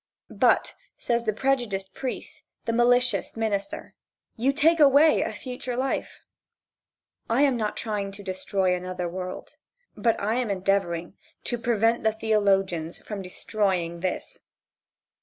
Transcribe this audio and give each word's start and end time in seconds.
But, 0.33 0.73
says 0.97 1.25
the 1.25 1.31
prejudiced 1.31 1.93
priest, 1.93 2.41
the 2.65 2.73
malicious 2.73 3.37
minister, 3.37 3.93
"You 4.35 4.51
take 4.51 4.79
away 4.79 5.21
a 5.21 5.31
future 5.31 5.75
life." 5.77 6.21
I 7.29 7.43
am 7.43 7.55
not 7.55 7.77
trying 7.77 8.11
to 8.13 8.23
destroy 8.23 8.73
another 8.75 9.07
world, 9.07 9.57
but 9.95 10.19
I 10.19 10.33
am 10.37 10.49
endeavoring 10.49 11.17
to 11.43 11.59
prevent 11.59 12.03
the 12.03 12.13
theologians 12.13 12.97
from 12.97 13.21
destroying 13.21 13.99
this. 13.99 14.39